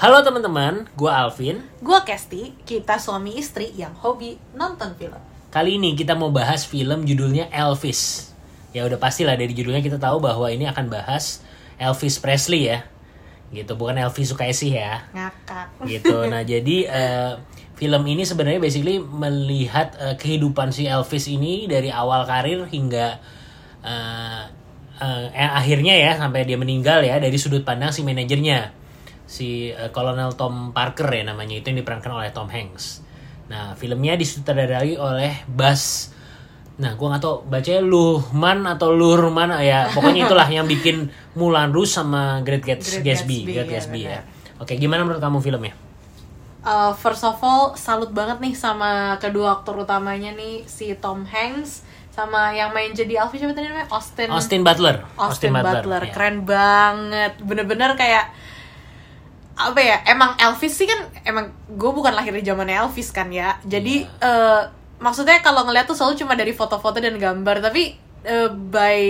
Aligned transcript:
Halo 0.00 0.24
teman-teman, 0.24 0.88
gue 0.96 1.12
Alvin. 1.12 1.60
Gua 1.84 2.00
Kesti, 2.08 2.56
kita 2.64 2.96
suami 2.96 3.36
istri 3.36 3.68
yang 3.76 3.92
hobi 4.00 4.40
nonton 4.56 4.96
film. 4.96 5.20
Kali 5.52 5.76
ini 5.76 5.92
kita 5.92 6.16
mau 6.16 6.32
bahas 6.32 6.64
film 6.64 7.04
judulnya 7.04 7.52
Elvis. 7.52 8.32
Ya 8.72 8.88
udah 8.88 8.96
pastilah 8.96 9.36
dari 9.36 9.52
judulnya 9.52 9.84
kita 9.84 10.00
tahu 10.00 10.24
bahwa 10.24 10.48
ini 10.48 10.64
akan 10.64 10.88
bahas 10.88 11.44
Elvis 11.76 12.16
Presley 12.16 12.72
ya. 12.72 12.88
Gitu, 13.52 13.76
bukan 13.76 14.00
Elvis 14.00 14.32
Sukaisi 14.32 14.72
ya. 14.72 15.04
Ngakak. 15.12 15.84
Gitu. 15.84 16.16
Nah, 16.32 16.48
jadi 16.48 16.76
eh, 16.88 17.32
film 17.76 18.00
ini 18.08 18.24
sebenarnya 18.24 18.56
basically 18.56 19.04
melihat 19.04 20.00
eh, 20.00 20.16
kehidupan 20.16 20.72
si 20.72 20.88
Elvis 20.88 21.28
ini 21.28 21.68
dari 21.68 21.92
awal 21.92 22.24
karir 22.24 22.64
hingga 22.72 23.20
eh, 23.84 24.42
eh, 24.96 25.26
eh, 25.28 25.50
akhirnya 25.60 25.92
ya 25.92 26.16
sampai 26.16 26.48
dia 26.48 26.56
meninggal 26.56 27.04
ya 27.04 27.20
dari 27.20 27.36
sudut 27.36 27.68
pandang 27.68 27.92
si 27.92 28.00
manajernya 28.00 28.79
si 29.30 29.70
Kolonel 29.94 30.34
Tom 30.34 30.74
Parker 30.74 31.06
ya 31.06 31.22
namanya 31.22 31.54
itu 31.62 31.70
yang 31.70 31.78
diperankan 31.86 32.10
oleh 32.10 32.34
Tom 32.34 32.50
Hanks. 32.50 33.06
Nah 33.46 33.78
filmnya 33.78 34.18
disutradarai 34.18 34.98
oleh 34.98 35.46
Bas. 35.46 36.10
Nah 36.82 36.98
gua 36.98 37.14
nggak 37.14 37.22
tahu 37.22 37.36
bacanya 37.46 37.78
Luhman 37.86 38.66
atau 38.66 38.90
Lurman 38.90 39.54
ya 39.62 39.86
pokoknya 39.94 40.26
itulah 40.26 40.48
yang 40.50 40.66
bikin 40.66 41.06
Mulan 41.38 41.70
Rouge 41.70 41.94
sama 41.94 42.42
Great 42.42 42.66
Gats- 42.66 42.98
Great 42.98 43.06
Gatsby, 43.06 43.46
Gatsby, 43.46 43.54
Great 43.54 43.70
ya, 43.70 43.72
Gatsby 43.78 44.00
ya. 44.02 44.20
Oke 44.58 44.74
gimana 44.74 45.06
menurut 45.06 45.22
kamu 45.22 45.38
filmnya? 45.38 45.78
Uh, 46.60 46.92
first 46.92 47.24
of 47.24 47.40
all, 47.40 47.72
salut 47.72 48.12
banget 48.12 48.36
nih 48.44 48.52
sama 48.52 49.16
kedua 49.16 49.62
aktor 49.62 49.80
utamanya 49.80 50.34
nih 50.36 50.68
si 50.68 50.92
Tom 50.98 51.24
Hanks 51.24 51.86
sama 52.12 52.52
yang 52.52 52.74
main 52.74 52.92
jadi 52.92 53.24
Elvis 53.24 53.40
siapa 53.40 53.54
tadi 53.56 53.70
namanya 53.70 53.88
Austin 53.88 54.28
Austin 54.28 54.60
Butler. 54.66 55.06
Austin, 55.16 55.54
Butler, 55.54 56.02
ya. 56.04 56.12
keren 56.12 56.44
banget 56.44 57.32
bener-bener 57.40 57.96
kayak 57.96 58.34
apa 59.68 59.80
ya 59.84 59.96
emang 60.08 60.32
Elvis 60.40 60.72
sih 60.72 60.88
kan 60.88 61.04
emang 61.28 61.52
gue 61.68 61.90
bukan 61.92 62.16
lahir 62.16 62.32
di 62.32 62.40
zamannya 62.40 62.80
Elvis 62.80 63.12
kan 63.12 63.28
ya. 63.28 63.60
Jadi 63.68 64.08
eh, 64.08 64.62
maksudnya 64.96 65.44
kalau 65.44 65.68
ngeliat 65.68 65.84
tuh 65.84 65.96
selalu 65.96 66.16
cuma 66.16 66.32
dari 66.32 66.56
foto-foto 66.56 66.96
dan 66.96 67.20
gambar. 67.20 67.60
Tapi 67.60 67.82
eh, 68.24 68.48
by 68.48 69.00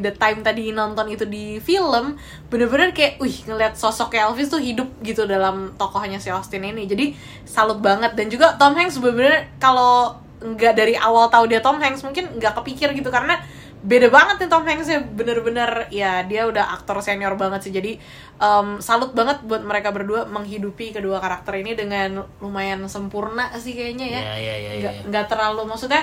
the 0.00 0.12
time 0.16 0.40
tadi 0.40 0.72
nonton 0.72 1.12
itu 1.12 1.28
di 1.28 1.60
film 1.60 2.16
bener-bener 2.48 2.96
kayak 2.96 3.20
wih 3.20 3.36
ngeliat 3.44 3.76
sosok 3.76 4.16
Elvis 4.16 4.48
tuh 4.48 4.60
hidup 4.60 4.88
gitu 5.04 5.28
dalam 5.28 5.76
tokohnya 5.76 6.16
si 6.16 6.32
Austin 6.32 6.64
ini. 6.64 6.88
Jadi 6.88 7.12
salut 7.44 7.84
banget. 7.84 8.16
Dan 8.16 8.32
juga 8.32 8.56
Tom 8.56 8.72
Hanks 8.72 8.96
bener-bener 8.98 9.52
kalau 9.60 10.16
nggak 10.40 10.72
dari 10.72 10.96
awal 10.96 11.28
tahu 11.28 11.52
dia 11.52 11.60
Tom 11.60 11.76
Hanks 11.76 12.00
mungkin 12.00 12.40
nggak 12.40 12.56
kepikir 12.60 12.96
gitu. 12.96 13.12
Karena 13.12 13.36
beda 13.80 14.12
banget 14.12 14.44
nih 14.44 14.48
Tom 14.52 14.64
Hanks 14.68 14.92
ya 14.92 15.00
bener-bener 15.00 15.88
ya 15.88 16.20
dia 16.28 16.44
udah 16.44 16.76
aktor 16.76 17.00
senior 17.00 17.32
banget 17.40 17.64
sih. 17.64 17.72
Jadi 17.72 17.96
em, 18.36 18.76
salut 18.84 19.16
banget 19.16 19.40
buat 19.48 19.64
mereka 19.64 19.88
berdua 19.88 20.28
menghidupi 20.28 20.92
kedua 20.92 21.16
karakter 21.16 21.56
ini 21.64 21.72
dengan 21.72 22.28
lumayan 22.44 22.84
sempurna 22.92 23.48
sih 23.56 23.72
kayaknya 23.72 24.06
ya. 24.06 24.20
Ya, 24.20 24.36
ya, 24.36 24.54
ya, 24.56 24.70
nggak 24.80 24.94
ya. 24.94 25.02
nggak 25.08 25.26
terlalu 25.32 25.62
maksudnya 25.64 26.02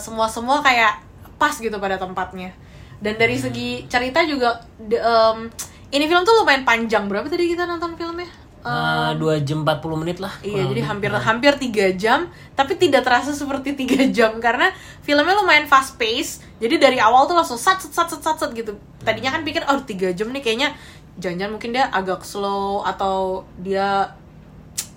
semua 0.00 0.24
semua 0.30 0.64
kayak 0.64 1.04
pas 1.36 1.52
gitu 1.52 1.76
pada 1.76 2.00
tempatnya. 2.00 2.50
Dan 2.98 3.14
dari 3.20 3.36
Hmm. 3.38 3.44
segi 3.46 3.84
cerita 3.86 4.24
juga 4.24 4.58
em, 4.80 5.52
ini 5.92 6.04
film 6.08 6.24
tuh 6.24 6.42
lumayan 6.42 6.64
panjang. 6.64 7.06
Berapa 7.06 7.28
tadi 7.28 7.52
kita 7.52 7.68
nonton 7.68 7.94
filmnya 7.94 8.26
Eh, 8.68 9.10
dua 9.16 9.40
jam 9.40 9.64
40 9.64 9.96
menit 9.96 10.18
lah. 10.20 10.34
Iya, 10.44 10.68
jadi 10.68 10.80
lebih. 10.80 10.84
hampir 10.84 11.10
hampir 11.10 11.52
tiga 11.56 11.86
jam, 11.96 12.28
tapi 12.52 12.76
tidak 12.76 13.00
terasa 13.00 13.32
seperti 13.32 13.72
tiga 13.72 14.04
jam 14.16 14.36
karena 14.38 14.68
filmnya 15.00 15.32
lumayan 15.34 15.64
fast 15.64 15.96
pace. 15.96 16.44
Jadi 16.60 16.76
dari 16.76 16.98
awal 17.00 17.24
tuh 17.24 17.32
langsung 17.32 17.56
sat 17.56 17.80
sat 17.80 17.90
sat 17.90 18.08
sat 18.08 18.20
sat, 18.20 18.36
sat 18.36 18.50
gitu. 18.52 18.76
Tadinya 19.00 19.32
kan 19.32 19.40
pikir 19.40 19.64
oh 19.64 19.80
tiga 19.82 20.12
jam 20.12 20.28
nih 20.28 20.42
kayaknya 20.42 20.76
jangan-jangan 21.16 21.52
mungkin 21.54 21.70
dia 21.72 21.88
agak 21.88 22.20
slow 22.22 22.84
atau 22.84 23.42
dia 23.56 24.12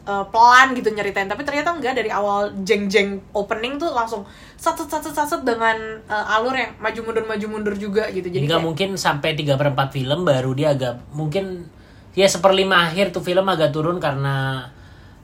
uh, 0.04 0.26
pelan 0.28 0.76
gitu 0.76 0.92
nyeritain. 0.92 1.31
Tapi 1.31 1.42
ternyata 1.42 1.72
enggak 1.72 1.96
dari 1.96 2.12
awal 2.12 2.52
jeng-jeng 2.62 3.24
opening 3.31 3.80
tuh 3.80 3.90
langsung 3.90 4.28
sat 4.58 4.76
sat 4.76 4.90
sat 4.90 5.02
sat, 5.02 5.16
sat, 5.16 5.28
sat 5.31 5.42
dengan 5.42 5.78
uh, 6.12 6.36
alur 6.36 6.54
yang 6.54 6.76
maju 6.78 7.00
mundur 7.08 7.24
maju 7.24 7.46
mundur 7.48 7.76
juga 7.78 8.12
gitu. 8.12 8.28
Jadi 8.28 8.44
Hingga 8.46 8.60
kayak- 8.60 8.68
mungkin 8.68 8.90
sampai 9.00 9.31
3 9.34 9.56
per 9.56 9.72
4 9.72 9.96
film 9.96 10.20
baru 10.22 10.52
dia 10.52 10.76
agak 10.76 11.00
mungkin 11.16 11.72
ya 12.12 12.28
seperlima 12.28 12.92
akhir 12.92 13.16
tuh 13.16 13.24
film 13.24 13.48
agak 13.48 13.72
turun 13.72 13.98
karena 13.98 14.68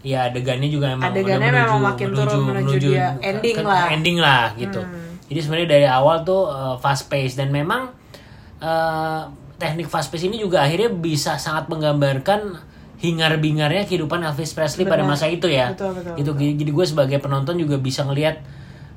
ya 0.06 0.31
adegannya 0.31 0.72
juga 0.72 0.96
emang 0.96 1.12
Adegannya 1.12 1.52
udah 1.52 1.64
memang 1.68 1.81
makin 1.84 2.08
turun 2.16 2.40
menuju 2.48 2.78
dia 2.80 3.12
ke- 3.18 3.28
ending 3.28 3.56
ke- 3.59 3.68
lah. 3.68 3.86
ending 3.92 4.18
lah 4.22 4.44
gitu. 4.56 4.80
Hmm. 4.80 5.20
Jadi 5.28 5.40
sebenarnya 5.44 5.68
dari 5.68 5.88
awal 5.90 6.24
tuh 6.24 6.48
uh, 6.48 6.80
fast 6.80 7.12
pace 7.12 7.36
dan 7.36 7.52
memang 7.52 7.92
uh, 8.64 9.22
teknik 9.59 9.92
fast 9.92 10.08
pace 10.08 10.24
ini 10.24 10.40
juga 10.40 10.64
akhirnya 10.64 10.88
bisa 10.88 11.36
sangat 11.36 11.68
menggambarkan 11.68 12.56
hingar-bingarnya 12.98 13.86
kehidupan 13.86 14.25
Elvis 14.25 14.58
Presley 14.58 14.88
pada 14.88 15.06
Benar. 15.06 15.14
masa 15.14 15.30
itu 15.30 15.46
ya. 15.46 15.69
Betul, 15.75 15.94
betul, 15.94 16.34
jadi 16.34 16.72
gue 16.72 16.86
sebagai 16.88 17.18
penonton 17.22 17.59
juga 17.59 17.78
bisa 17.78 18.02
ngelihat 18.02 18.42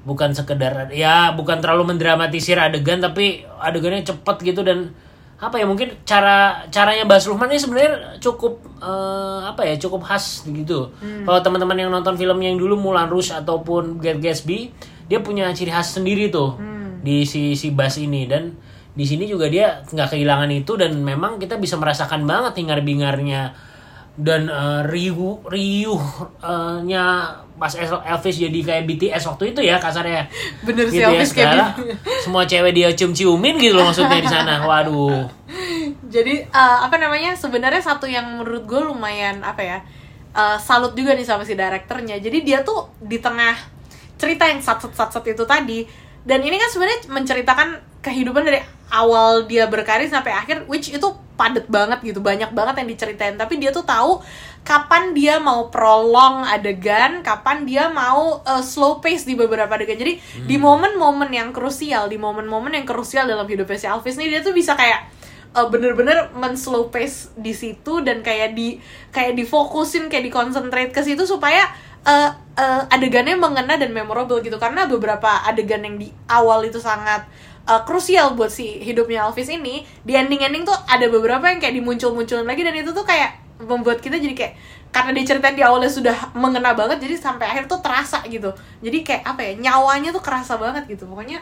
bukan 0.01 0.33
sekedar 0.33 0.89
ya 0.97 1.37
bukan 1.37 1.61
terlalu 1.61 1.93
mendramatisir 1.93 2.57
adegan 2.57 3.05
tapi 3.05 3.45
adegannya 3.61 4.01
cepet 4.01 4.37
gitu 4.41 4.65
dan 4.65 4.97
apa 5.41 5.57
ya 5.57 5.65
mungkin 5.65 5.97
cara 6.05 6.69
caranya 6.69 7.09
Bas 7.09 7.25
Luhman 7.25 7.49
ini 7.49 7.57
sebenarnya 7.57 8.21
cukup 8.21 8.61
eh, 8.77 9.41
apa 9.49 9.65
ya 9.65 9.81
cukup 9.81 10.05
khas 10.05 10.45
gitu. 10.45 10.93
Kalau 11.01 11.41
teman-teman 11.41 11.81
yang 11.81 11.89
nonton 11.89 12.15
filmnya 12.21 12.53
yang 12.53 12.61
dulu 12.61 12.77
Mulan 12.77 13.09
Rouge 13.09 13.33
ataupun 13.33 13.97
Great 13.97 14.21
Gatsby, 14.21 14.69
dia 15.09 15.25
punya 15.25 15.49
ciri 15.57 15.73
khas 15.73 15.97
sendiri 15.97 16.29
tuh 16.29 16.61
di 17.01 17.25
si 17.25 17.57
si 17.57 17.73
Bas 17.73 17.97
ini. 17.97 18.29
Dan 18.29 18.53
di 18.93 19.09
sini 19.09 19.25
juga 19.25 19.49
dia 19.49 19.81
nggak 19.89 20.13
kehilangan 20.13 20.51
itu 20.53 20.77
dan 20.77 20.93
memang 21.01 21.41
kita 21.41 21.57
bisa 21.57 21.81
merasakan 21.81 22.29
banget 22.29 22.61
hingar-bingarnya 22.61 23.57
dan 24.19 24.51
eh, 24.51 24.81
riuh 24.89 25.39
riuhnya 25.47 27.05
pas 27.61 27.73
El- 27.77 28.05
Elvis 28.09 28.41
jadi 28.41 28.61
kayak 28.65 28.85
BTS 28.89 29.23
waktu 29.29 29.53
itu 29.53 29.61
ya 29.61 29.77
kasarnya. 29.77 30.25
Bener 30.65 30.89
sih, 30.89 30.97
Gitu 30.97 31.05
ya, 31.05 31.13
Elvis 31.13 31.31
kayak 31.37 31.77
semua 32.25 32.49
cewek 32.49 32.73
dia 32.73 32.89
cium-ciumin 32.97 33.61
gitu 33.61 33.77
loh 33.77 33.85
maksudnya 33.85 34.17
di 34.19 34.31
sana. 34.31 34.63
Waduh. 34.69 35.29
Jadi 36.09 36.35
eh, 36.43 36.79
apa 36.81 36.97
namanya 36.97 37.37
sebenarnya 37.37 37.85
satu 37.85 38.09
yang 38.09 38.41
menurut 38.41 38.65
gue 38.65 38.81
lumayan 38.81 39.45
apa 39.45 39.61
ya 39.61 39.79
eh, 40.33 40.57
salut 40.59 40.97
juga 40.97 41.13
nih 41.13 41.27
sama 41.29 41.45
si 41.45 41.53
direkturnya. 41.53 42.17
Jadi 42.17 42.41
dia 42.41 42.65
tuh 42.65 42.89
di 42.99 43.21
tengah 43.21 43.55
cerita 44.17 44.49
yang 44.49 44.61
sat 44.65 44.81
sat 44.81 44.93
sat 44.97 45.11
sat 45.13 45.25
itu 45.29 45.45
tadi. 45.45 45.85
Dan 46.21 46.45
ini 46.45 46.57
kan 46.57 46.69
sebenarnya 46.69 47.09
menceritakan 47.09 47.69
kehidupan 48.01 48.45
dari 48.45 48.61
awal 48.91 49.47
dia 49.47 49.71
berkarir 49.71 50.11
sampai 50.11 50.35
akhir 50.35 50.67
which 50.67 50.91
itu 50.91 51.09
padet 51.39 51.65
banget 51.73 52.05
gitu 52.05 52.21
banyak 52.21 52.53
banget 52.53 52.85
yang 52.85 52.89
diceritain. 52.91 53.35
Tapi 53.41 53.57
dia 53.57 53.73
tuh 53.73 53.87
tahu 53.87 54.21
kapan 54.61 55.17
dia 55.17 55.41
mau 55.41 55.73
prolong 55.73 56.45
adegan 56.45 57.25
kapan 57.25 57.65
dia 57.65 57.89
mau 57.89 58.45
eh, 58.45 58.61
slow 58.61 59.01
pace 59.01 59.25
di 59.25 59.39
beberapa 59.39 59.73
adegan. 59.73 59.97
Jadi 59.97 60.21
di 60.45 60.57
momen-momen 60.61 61.33
yang 61.33 61.55
krusial 61.55 62.13
di 62.13 62.21
momen-momen 62.21 62.77
yang 62.77 62.85
krusial 62.85 63.25
dalam 63.25 63.49
hidupnya 63.49 63.79
si 63.81 63.87
Elvis 63.89 64.21
nih 64.21 64.29
dia 64.37 64.41
tuh 64.45 64.53
bisa 64.53 64.77
kayak 64.77 65.21
uh, 65.55 65.67
bener-bener 65.71 66.31
men-slow 66.35 66.91
pace 66.91 67.35
di 67.35 67.55
situ 67.55 68.03
dan 68.03 68.23
kayak 68.23 68.55
di 68.55 68.79
kayak 69.11 69.35
difokusin 69.39 70.07
kayak 70.07 70.31
dikonsentrate 70.31 70.93
ke 70.95 71.03
situ 71.03 71.27
supaya 71.27 71.67
uh, 72.07 72.31
uh, 72.55 72.83
adegannya 72.93 73.35
mengena 73.39 73.75
dan 73.79 73.91
memorable 73.91 74.39
gitu. 74.43 74.57
Karena 74.61 74.87
beberapa 74.87 75.43
adegan 75.47 75.83
yang 75.83 75.97
di 75.99 76.09
awal 76.31 76.67
itu 76.67 76.79
sangat 76.79 77.27
uh, 77.67 77.83
krusial 77.85 78.37
buat 78.39 78.53
si 78.53 78.81
hidupnya 78.81 79.27
Elvis 79.29 79.49
ini 79.51 79.85
di 80.05 80.13
ending-ending 80.17 80.65
tuh 80.65 80.77
ada 80.89 81.07
beberapa 81.09 81.49
yang 81.49 81.59
kayak 81.59 81.75
dimuncul-munculin 81.77 82.47
lagi 82.47 82.63
dan 82.65 82.75
itu 82.77 82.93
tuh 82.95 83.05
kayak 83.05 83.41
membuat 83.61 84.01
kita 84.01 84.17
jadi 84.17 84.33
kayak 84.33 84.55
karena 84.91 85.13
diceritain 85.15 85.55
di 85.55 85.63
awalnya 85.63 85.93
sudah 85.93 86.35
mengena 86.35 86.75
banget 86.75 86.99
jadi 86.99 87.15
sampai 87.15 87.47
akhir 87.47 87.71
tuh 87.71 87.79
terasa 87.79 88.25
gitu. 88.27 88.51
Jadi 88.83 89.07
kayak 89.07 89.23
apa 89.23 89.41
ya 89.47 89.53
nyawanya 89.61 90.11
tuh 90.11 90.23
kerasa 90.25 90.59
banget 90.59 90.91
gitu. 90.91 91.07
Pokoknya 91.07 91.39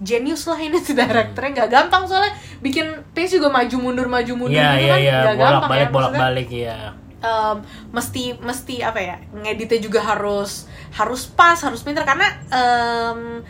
genius 0.00 0.48
lah 0.48 0.58
ini 0.58 0.80
si 0.86 0.96
direkturnya 0.96 1.50
nggak 1.54 1.70
gampang 1.70 2.08
soalnya 2.08 2.32
bikin 2.64 2.88
pace 3.12 3.36
juga 3.36 3.52
maju 3.52 3.76
mundur 3.78 4.08
maju 4.08 4.32
mundur 4.34 4.56
Iya 4.56 4.72
gitu 4.80 4.96
iya 4.96 4.96
kan 4.96 4.98
nggak 4.98 5.36
bolak 5.36 5.52
gampang 5.52 5.70
balik 5.70 5.84
ya 5.84 5.92
bolak 5.92 6.12
balik 6.16 6.48
ya. 6.50 6.78
em, 7.20 7.56
mesti 7.92 8.24
mesti 8.40 8.74
apa 8.80 9.00
ya 9.00 9.16
ngeditnya 9.44 9.78
juga 9.84 10.00
harus 10.00 10.64
harus 10.96 11.28
pas 11.28 11.60
harus 11.60 11.84
pintar 11.84 12.08
karena 12.08 12.26
em, 12.48 13.44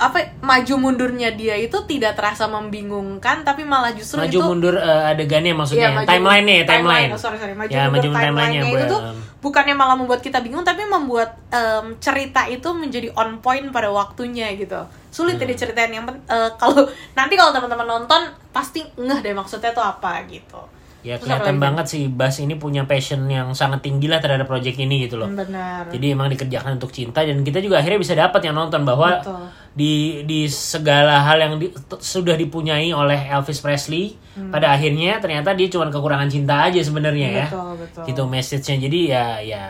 apa 0.00 0.40
maju 0.40 0.74
mundurnya 0.80 1.28
dia 1.30 1.52
itu 1.54 1.76
tidak 1.84 2.16
terasa 2.16 2.48
membingungkan 2.48 3.44
tapi 3.44 3.62
malah 3.62 3.92
justru 3.92 4.16
Maju 4.16 4.32
itu 4.32 4.40
mundur 4.40 4.74
eh, 4.74 5.10
adegannya 5.12 5.52
maksudnya 5.52 5.92
maju- 5.92 6.08
timeline-nya 6.08 6.54
ya 6.56 6.64
timeline. 6.66 7.10
oh, 7.12 7.20
sorry 7.20 7.36
sorry 7.36 7.52
maju 7.52 7.68
Ya, 7.68 7.84
mundur 7.86 8.08
timeline-nya 8.08 8.60
timeline-nya, 8.64 8.80
itu 8.80 8.84
tuh 8.88 9.00
bukannya 9.40 9.74
malah 9.74 9.94
membuat 9.94 10.20
kita 10.20 10.40
bingung 10.40 10.64
tapi 10.64 10.82
membuat 10.84 11.36
em, 11.50 12.00
cerita 12.00 12.48
itu 12.48 12.68
menjadi 12.72 13.12
on 13.12 13.38
point 13.38 13.68
pada 13.68 13.88
waktunya 13.88 14.48
gitu. 14.54 14.80
Sulit 15.10 15.36
Hmm. 15.36 15.42
ya 15.42 15.52
diceritain. 15.52 15.92
Yang 15.92 16.16
eh, 16.24 16.50
kalau 16.56 16.88
nanti 17.12 17.34
kalau 17.36 17.52
teman-teman 17.52 17.84
nonton 17.86 18.20
pasti 18.50 18.80
ngeh 18.96 19.20
deh 19.20 19.32
maksudnya 19.32 19.70
tuh 19.70 19.82
apa 19.82 20.24
gitu 20.24 20.60
Ya 21.00 21.16
kelihatan 21.16 21.56
banget 21.56 21.86
sih 21.88 22.02
Bas 22.06 22.36
ini 22.38 22.54
punya 22.54 22.84
passion 22.84 23.24
yang 23.24 23.56
sangat 23.56 23.80
tinggi 23.80 24.04
lah 24.04 24.20
terhadap 24.20 24.44
project 24.44 24.76
ini 24.76 25.08
gitu 25.08 25.16
loh. 25.16 25.32
benar 25.32 25.88
Jadi 25.88 26.12
emang 26.12 26.28
dikerjakan 26.28 26.76
untuk 26.76 26.92
cinta 26.92 27.24
dan 27.24 27.40
kita 27.40 27.58
juga 27.58 27.80
akhirnya 27.80 27.96
bisa 27.96 28.12
dapat 28.12 28.40
yang 28.44 28.52
nonton 28.52 28.84
bahwa 28.84 29.16
Betul. 29.16 29.48
di 29.72 29.92
di 30.24 30.44
segala 30.44 31.24
hal 31.24 31.40
yang 31.40 31.54
di- 31.56 31.72
sudah 31.96 32.36
dipunyai 32.36 32.92
oleh 32.92 33.16
Elvis 33.16 33.58
Presley 33.58 34.20
pada 34.52 34.72
akhirnya 34.72 35.20
ternyata 35.20 35.52
dia 35.52 35.68
cuma 35.68 35.88
kekurangan 35.88 36.28
cinta 36.28 36.68
aja 36.68 36.80
sebenarnya 36.80 37.28
ya. 37.28 37.46
betul 37.48 37.72
betul 37.76 38.02
Gitu 38.04 38.22
message-nya. 38.26 38.76
Jadi 38.80 39.00
ya 39.08 39.24
ya 39.40 39.64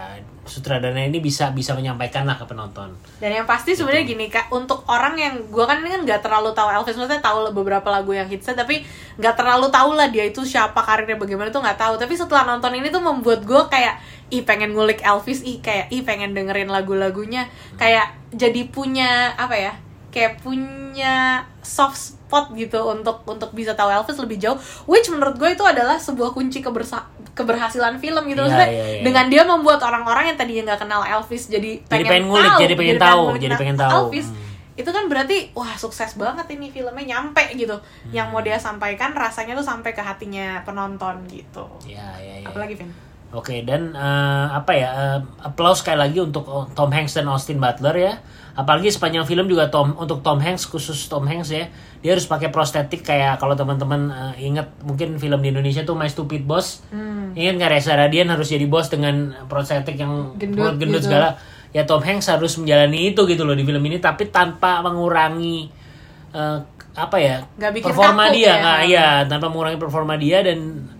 sutradaranya 0.49 1.07
ini 1.07 1.21
bisa 1.21 1.53
bisa 1.53 1.77
menyampaikan 1.77 2.25
lah 2.25 2.41
ke 2.41 2.49
penonton. 2.49 2.91
Dan 3.21 3.31
yang 3.31 3.47
pasti 3.47 3.77
sebenarnya 3.77 4.05
gini 4.09 4.27
kak, 4.33 4.49
untuk 4.49 4.83
orang 4.89 5.15
yang 5.15 5.35
gue 5.47 5.65
kan 5.69 5.85
ini 5.85 5.93
kan 5.93 6.03
nggak 6.03 6.21
terlalu 6.25 6.51
tahu 6.57 6.69
Elvis, 6.73 6.97
maksudnya 6.97 7.23
tahu 7.23 7.53
beberapa 7.53 7.87
lagu 7.93 8.11
yang 8.17 8.27
hitsnya, 8.27 8.57
tapi 8.57 8.83
nggak 9.21 9.35
terlalu 9.37 9.69
tahu 9.69 9.95
lah 9.95 10.09
dia 10.09 10.25
itu 10.27 10.41
siapa 10.43 10.81
karirnya 10.81 11.21
bagaimana 11.21 11.53
tuh 11.53 11.61
nggak 11.61 11.79
tahu. 11.79 11.95
Tapi 12.01 12.15
setelah 12.17 12.49
nonton 12.49 12.73
ini 12.73 12.89
tuh 12.89 13.05
membuat 13.05 13.45
gue 13.45 13.63
kayak 13.69 14.01
ih 14.33 14.43
pengen 14.43 14.73
ngulik 14.73 15.05
Elvis, 15.05 15.45
ih 15.45 15.61
kayak 15.61 15.93
ih 15.93 16.03
pengen 16.03 16.33
dengerin 16.33 16.73
lagu-lagunya, 16.73 17.47
kayak 17.77 18.17
jadi 18.33 18.65
punya 18.73 19.37
apa 19.37 19.55
ya, 19.55 19.73
kayak 20.11 20.41
punya 20.41 21.45
soft 21.61 21.99
spot 22.31 22.55
gitu 22.55 22.79
untuk 22.87 23.27
untuk 23.27 23.51
bisa 23.53 23.75
tahu 23.75 23.91
Elvis 23.91 24.19
lebih 24.19 24.39
jauh. 24.39 24.59
Which 24.87 25.11
menurut 25.11 25.37
gue 25.37 25.53
itu 25.53 25.67
adalah 25.67 25.99
sebuah 25.99 26.33
kunci 26.33 26.63
kebersa 26.63 27.07
keberhasilan 27.41 27.95
film 27.97 28.23
gitu 28.25 28.39
Iya, 28.39 28.47
maksudnya 28.47 28.69
iya, 28.69 28.85
iya. 28.87 29.03
dengan 29.03 29.25
dia 29.27 29.43
membuat 29.43 29.81
orang-orang 29.81 30.25
yang 30.29 30.37
tadinya 30.37 30.63
nggak 30.69 30.81
kenal 30.81 31.03
Elvis 31.03 31.43
jadi 31.47 31.71
pengen, 31.85 32.07
pengen 32.07 32.25
ngulik, 32.27 32.47
tahu, 32.47 32.61
jadi 32.61 32.75
pengen 32.75 32.99
tahu, 32.99 33.21
ngulik 33.25 33.41
jadi 33.41 33.49
tentang 33.51 33.61
pengen 33.61 33.77
tahu. 33.79 33.93
Elvis 34.07 34.27
Hmm. 34.29 34.49
itu 34.77 34.91
kan 34.91 35.05
berarti 35.07 35.37
wah 35.53 35.73
sukses 35.75 36.11
banget 36.15 36.47
ini 36.51 36.67
filmnya 36.69 37.05
nyampe 37.07 37.45
gitu 37.55 37.77
yang 38.09 38.29
Hmm. 38.29 38.35
mau 38.35 38.41
dia 38.41 38.57
sampaikan 38.57 39.13
rasanya 39.13 39.53
tuh 39.53 39.67
sampai 39.67 39.91
ke 39.91 40.01
hatinya 40.01 40.61
penonton 40.63 41.21
gitu 41.27 41.65
Ya 41.85 42.01
ya 42.17 42.41
ya. 42.41 42.47
apalagi 42.47 42.77
Vin 42.77 42.89
Oke 43.31 43.63
dan 43.63 43.93
eh, 43.93 44.47
apa 44.51 44.73
ya 44.73 44.89
eh, 44.91 45.19
applause 45.41 45.81
sekali 45.81 46.01
lagi 46.01 46.19
untuk 46.19 46.43
oh, 46.45 46.67
Tom 46.69 46.91
Hanks 46.91 47.15
dan 47.15 47.31
Austin 47.31 47.57
Butler 47.57 47.95
ya. 47.95 48.13
Apalagi 48.53 48.91
sepanjang 48.91 49.23
film 49.23 49.47
juga 49.47 49.71
Tom 49.71 49.95
untuk 49.95 50.19
Tom 50.21 50.43
Hanks 50.43 50.67
khusus 50.67 51.07
Tom 51.07 51.23
Hanks 51.23 51.47
ya 51.49 51.71
dia 52.03 52.11
harus 52.11 52.27
pakai 52.27 52.51
prostetik 52.51 53.07
kayak 53.07 53.39
kalau 53.39 53.55
teman-teman 53.55 54.11
eh, 54.35 54.51
ingat 54.51 54.75
mungkin 54.83 55.15
film 55.17 55.39
di 55.39 55.49
Indonesia 55.49 55.85
tuh 55.85 55.95
My 55.95 56.11
Stupid 56.11 56.43
Boss. 56.43 56.83
Hmm. 56.91 57.10
Ingat 57.35 57.55
nggak 57.57 57.71
Reza 57.71 57.93
Radian 57.95 58.29
harus 58.29 58.49
jadi 58.49 58.67
bos 58.67 58.89
dengan 58.89 59.35
prostetik 59.47 59.97
yang 59.97 60.35
Gendut 60.37 60.59
mulut 60.59 60.77
gendut 60.77 61.01
gitu. 61.03 61.09
segala. 61.11 61.37
Ya 61.71 61.87
Tom 61.87 62.03
Hanks 62.03 62.27
harus 62.27 62.59
menjalani 62.59 63.15
itu 63.15 63.21
gitu 63.25 63.47
loh 63.47 63.55
di 63.55 63.63
film 63.63 63.83
ini 63.85 64.03
tapi 64.03 64.27
tanpa 64.27 64.83
mengurangi 64.83 65.71
eh, 66.31 66.59
apa 66.91 67.17
ya 67.17 67.47
bikin 67.57 67.87
performa 67.87 68.35
dia 68.35 68.51
ya. 68.51 68.55
nggak 68.59 68.81
ya 68.91 69.09
tanpa 69.31 69.47
mengurangi 69.47 69.79
performa 69.79 70.19
dia 70.19 70.43
dan 70.43 70.91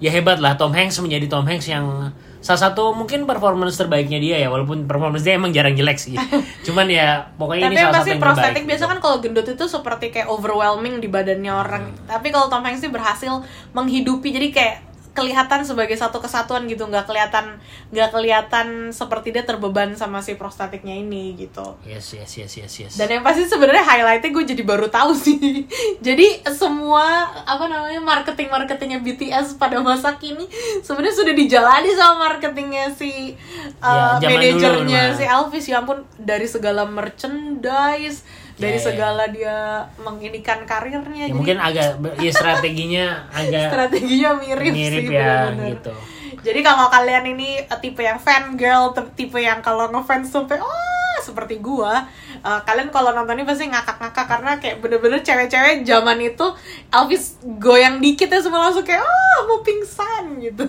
ya 0.00 0.08
hebat 0.08 0.40
lah 0.40 0.56
Tom 0.56 0.72
Hanks 0.72 0.96
menjadi 0.98 1.28
Tom 1.28 1.44
Hanks 1.44 1.68
yang 1.68 2.08
salah 2.40 2.60
satu 2.60 2.92
mungkin 2.92 3.24
performance 3.24 3.76
terbaiknya 3.76 4.20
dia 4.20 4.36
ya 4.36 4.48
walaupun 4.48 4.84
performance 4.84 5.24
dia 5.24 5.36
emang 5.36 5.52
jarang 5.52 5.72
jelek 5.72 5.96
sih 5.96 6.12
cuman 6.68 6.88
ya 6.88 7.28
pokoknya 7.36 7.68
tapi 7.68 7.72
ini 7.72 7.80
salah 7.80 7.96
satu 8.00 8.08
yang 8.08 8.20
prostetik 8.20 8.48
terbaik 8.48 8.64
biasa 8.68 8.84
kan 8.84 8.98
kalau 9.00 9.16
gendut 9.20 9.46
itu 9.48 9.64
seperti 9.64 10.06
kayak 10.08 10.28
overwhelming 10.28 11.00
di 11.00 11.08
badannya 11.08 11.52
orang 11.52 11.84
Hmm. 11.84 12.08
tapi 12.08 12.28
kalau 12.28 12.48
Tom 12.48 12.60
Hanks 12.60 12.80
sih 12.80 12.88
berhasil 12.88 13.32
menghidupi 13.72 14.28
jadi 14.32 14.48
kayak 14.48 14.76
kelihatan 15.14 15.62
sebagai 15.62 15.94
satu 15.94 16.18
kesatuan 16.18 16.66
gitu 16.66 16.84
nggak 16.90 17.06
kelihatan 17.06 17.62
nggak 17.94 18.10
kelihatan 18.10 18.90
seperti 18.90 19.30
dia 19.30 19.46
terbeban 19.46 19.94
sama 19.94 20.20
si 20.20 20.34
prostetiknya 20.34 20.98
ini 20.98 21.38
gitu. 21.38 21.78
Yes 21.86 22.12
yes 22.12 22.34
yes 22.34 22.52
yes 22.58 22.74
yes. 22.82 22.92
Dan 22.98 23.08
yang 23.14 23.22
pasti 23.22 23.46
sebenarnya 23.46 23.86
highlightnya 23.86 24.30
gue 24.34 24.44
jadi 24.44 24.62
baru 24.66 24.90
tahu 24.90 25.14
sih. 25.14 25.64
jadi 26.06 26.42
semua 26.50 27.30
apa 27.46 27.70
namanya 27.70 28.02
marketing 28.02 28.50
marketingnya 28.50 29.00
BTS 29.00 29.56
pada 29.56 29.78
masa 29.80 30.18
kini 30.18 30.50
sebenarnya 30.82 31.16
sudah 31.16 31.34
dijalani 31.34 31.90
sama 31.94 32.34
marketingnya 32.34 32.90
si 32.92 33.38
Ya, 33.84 34.16
uh, 34.16 34.16
zaman 34.18 34.40
dulu, 34.40 34.60
manajernya 34.60 35.02
si 35.14 35.24
Elvis 35.24 35.64
ya 35.68 35.80
ampun 35.80 35.98
dari 36.16 36.48
segala 36.48 36.82
merchandise 36.88 38.24
dari 38.56 38.72
Ya, 38.72 38.78
ya. 38.78 38.84
segala 38.84 39.24
dia 39.26 39.56
menginikan 39.98 40.62
karirnya. 40.62 41.02
ya 41.20 41.26
jadi 41.26 41.34
mungkin 41.34 41.58
agak 41.58 41.88
ya 42.16 42.30
strateginya 42.30 43.06
agak 43.28 43.66
strateginya 43.72 44.30
mirip, 44.36 44.70
mirip 44.70 45.02
sih 45.02 45.12
ya 45.12 45.50
bener-bener. 45.50 45.70
gitu 45.74 45.94
Jadi 46.36 46.60
kalau 46.60 46.86
kalian 46.86 47.24
ini 47.26 47.56
eh, 47.58 47.78
tipe 47.78 47.98
yang 47.98 48.18
fan 48.18 48.54
girl, 48.54 48.92
tipe 49.10 49.38
yang 49.38 49.58
kalau 49.58 49.88
ngefans 49.88 50.28
sampai 50.28 50.60
oh 50.60 50.92
seperti 51.16 51.56
gua, 51.56 52.04
eh, 52.36 52.60
kalian 52.62 52.90
kalau 52.90 53.10
nonton 53.10 53.32
ini 53.34 53.48
pasti 53.48 53.64
ngakak-ngakak 53.64 54.26
karena 54.28 54.52
kayak 54.54 54.76
bener-bener 54.78 55.18
cewek-cewek 55.18 55.82
zaman 55.82 56.20
itu 56.20 56.44
Elvis 56.90 57.24
goyang 57.56 57.96
dikit 57.96 58.28
ya 58.28 58.38
semua 58.38 58.60
langsung 58.62 58.84
kayak 58.84 59.00
oh 59.00 59.40
mau 59.46 59.64
pingsan 59.64 60.36
gitu. 60.38 60.68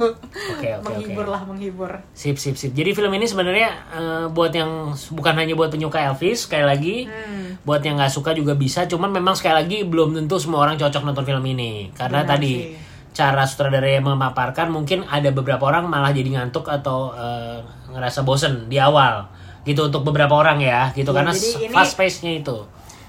Oke, 0.55 0.69
oke, 0.71 0.85
menghibur 0.85 1.25
oke. 1.25 1.33
lah 1.33 1.41
menghibur. 1.43 1.91
sip 2.13 2.35
sip 2.35 2.55
sip 2.55 2.71
jadi 2.71 2.95
film 2.95 3.11
ini 3.11 3.25
sebenarnya 3.25 3.69
eh, 3.91 4.25
buat 4.29 4.49
yang 4.49 4.71
bukan 5.11 5.35
hanya 5.35 5.53
buat 5.53 5.67
penyuka 5.67 5.99
Elvis 5.99 6.47
sekali 6.47 6.63
lagi 6.63 6.95
Hmm. 7.05 7.44
Buat 7.65 7.81
yang 7.81 7.97
nggak 7.97 8.09
suka 8.09 8.31
juga 8.31 8.53
bisa 8.53 8.85
cuman 8.85 9.09
memang 9.09 9.33
sekali 9.33 9.57
lagi 9.57 9.77
belum 9.83 10.13
tentu 10.15 10.37
semua 10.37 10.61
orang 10.61 10.77
cocok 10.77 11.01
nonton 11.03 11.25
film 11.25 11.41
ini 11.43 11.89
karena 11.91 12.21
Benar 12.21 12.31
tadi 12.31 12.53
sih. 12.53 12.77
cara 13.11 13.43
sutradara 13.43 13.89
yang 13.89 14.05
memaparkan 14.05 14.69
mungkin 14.69 15.01
ada 15.03 15.27
beberapa 15.29 15.65
orang 15.65 15.85
malah 15.85 16.09
jadi 16.09 16.29
ngantuk 16.31 16.65
atau 16.65 17.09
eh, 17.11 17.59
ngerasa 17.89 18.21
bosen 18.21 18.65
di 18.65 18.77
awal 18.77 19.25
gitu 19.63 19.81
untuk 19.83 20.05
beberapa 20.05 20.35
orang 20.35 20.61
ya 20.61 20.93
gitu 20.93 21.09
Iya, 21.09 21.17
karena 21.17 21.31
ini- 21.33 21.73
fast 21.73 21.95
pace 21.95 22.21
nya 22.21 22.37
itu 22.37 22.57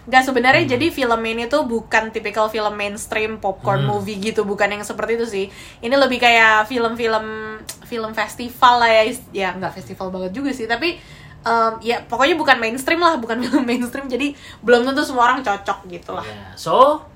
Gak 0.06 0.22
sebenarnya 0.22 0.62
Hmm. 0.62 0.70
jadi 0.70 0.86
film 0.88 1.18
ini 1.20 1.44
tuh 1.46 1.66
bukan 1.66 2.14
tipikal 2.14 2.46
film 2.46 2.70
mainstream 2.72 3.36
popcorn 3.36 3.82
Hmm. 3.82 3.90
movie 3.90 4.22
gitu, 4.22 4.46
bukan 4.46 4.70
yang 4.70 4.86
seperti 4.86 5.18
itu 5.18 5.26
sih. 5.26 5.44
Ini 5.82 5.90
lebih 5.92 6.16
kayak 6.16 6.70
film-film 6.70 7.26
film 7.82 8.14
festival 8.14 8.78
lah 8.78 8.90
ya, 8.92 9.02
ya 9.34 9.48
nggak 9.52 9.74
festival 9.74 10.14
banget 10.14 10.30
juga 10.32 10.54
sih, 10.54 10.64
tapi 10.64 10.94
em, 11.46 11.72
ya 11.80 12.02
pokoknya 12.02 12.34
bukan 12.34 12.58
mainstream 12.58 12.98
lah, 12.98 13.16
bukan 13.16 13.38
film 13.46 13.62
mainstream. 13.62 14.04
Jadi 14.04 14.34
belum 14.60 14.82
tentu 14.82 15.00
semua 15.00 15.30
orang 15.30 15.40
cocok 15.40 15.86
gitu 15.86 16.10
lah. 16.10 16.22
Ya, 16.22 16.50
so 16.52 17.06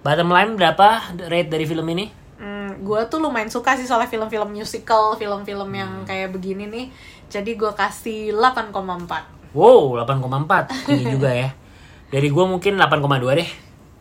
bottom 0.00 0.28
line 0.28 0.56
berapa 0.56 0.98
rate 1.22 1.46
dari 1.46 1.62
film 1.62 1.84
ini 1.88 2.08
Hmm, 2.34 2.82
gue 2.82 2.98
tuh 3.06 3.22
lumayan 3.22 3.46
suka 3.46 3.78
sih 3.78 3.86
soal 3.86 4.02
film-film 4.04 4.50
musical, 4.50 5.14
film-film 5.14 5.70
yang 5.70 6.02
kayak 6.02 6.34
begini 6.34 6.66
nih. 6.66 6.86
Jadi 7.28 7.54
gue 7.54 7.70
kasih 7.70 8.34
8,4. 8.34 8.74
wow 9.52 9.94
8,4 10.00 10.66
tinggi 10.82 11.06
juga 11.08 11.30
ya 11.30 11.52
dari 12.08 12.28
gue 12.28 12.44
mungkin 12.44 12.74
8,2 12.74 12.98
deh 13.36 13.50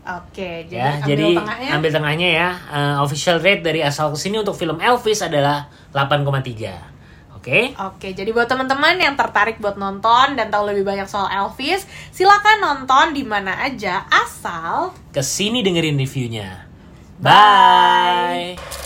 Oke, 0.01 0.65
jadi 0.65 0.74
ya 0.74 0.89
ambil 0.95 1.06
jadi 1.06 1.27
tengahnya. 1.38 1.69
ambil 1.71 1.92
tengahnya 1.94 2.27
ya 2.33 2.50
Eh, 2.68 2.95
official 2.98 3.38
rate 3.38 3.62
dari 3.62 3.80
asal 3.80 4.09
ke 4.09 4.18
sini 4.18 4.39
untuk 4.39 4.56
film 4.56 4.80
Elvis 4.80 5.21
adalah 5.21 5.69
8,3 5.94 6.90
oke. 7.41 7.61
Oke, 7.73 8.13
jadi 8.13 8.29
buat 8.29 8.45
teman-teman 8.45 9.01
yang 9.01 9.17
tertarik 9.17 9.57
buat 9.57 9.81
nonton 9.81 10.38
dan 10.38 10.53
tahu 10.53 10.69
lebih 10.69 10.85
banyak 10.85 11.09
soal 11.09 11.25
Elvis, 11.33 11.89
silakan 12.13 12.61
nonton 12.61 13.17
di 13.17 13.25
mana 13.25 13.57
aja 13.65 14.05
asal 14.13 14.93
ke 15.09 15.25
sini 15.25 15.65
dengerin 15.65 15.97
reviewnya. 15.97 16.69
Bye 17.17 18.80